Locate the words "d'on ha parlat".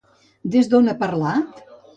0.71-1.65